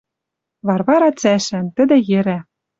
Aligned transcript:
Варвара 0.67 1.09
цӓшӓн. 1.19 1.65
Тӹдӹ 1.75 1.97
йӹрӓ. 2.09 2.37